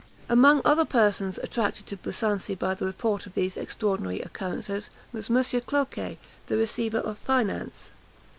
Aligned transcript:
Among 0.29 0.63
other 0.65 0.83
persons 0.83 1.37
attracted 1.43 1.85
to 1.85 1.95
Busancy 1.95 2.57
by 2.57 2.73
the 2.73 2.87
report 2.87 3.27
of 3.27 3.35
these 3.35 3.55
extraordinary 3.55 4.19
occurrences 4.19 4.89
was 5.13 5.29
M. 5.29 5.61
Cloquet, 5.67 6.17
the 6.47 6.57
Receiver 6.57 6.97
of 6.97 7.19
Finance. 7.19 7.91